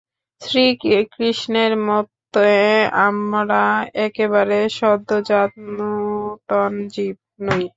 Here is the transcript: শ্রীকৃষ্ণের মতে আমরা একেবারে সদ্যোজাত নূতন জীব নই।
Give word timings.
শ্রীকৃষ্ণের 0.41 1.73
মতে 1.87 2.49
আমরা 3.07 3.63
একেবারে 4.05 4.57
সদ্যোজাত 4.79 5.51
নূতন 5.69 6.71
জীব 6.93 7.15
নই। 7.45 7.63